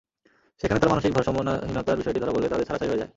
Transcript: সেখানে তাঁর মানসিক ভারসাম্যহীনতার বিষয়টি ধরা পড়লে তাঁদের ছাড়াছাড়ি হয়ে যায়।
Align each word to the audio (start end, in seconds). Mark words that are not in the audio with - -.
সেখানে 0.61 0.79
তাঁর 0.79 0.91
মানসিক 0.93 1.11
ভারসাম্যহীনতার 1.13 1.99
বিষয়টি 1.99 2.19
ধরা 2.19 2.33
পড়লে 2.33 2.51
তাঁদের 2.51 2.67
ছাড়াছাড়ি 2.67 2.89
হয়ে 2.91 3.01
যায়। 3.01 3.09